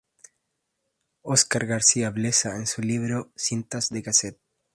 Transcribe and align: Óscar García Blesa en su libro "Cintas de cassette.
Óscar 1.21 1.67
García 1.67 2.09
Blesa 2.09 2.55
en 2.55 2.65
su 2.65 2.81
libro 2.81 3.29
"Cintas 3.35 3.89
de 3.89 4.01
cassette. 4.01 4.41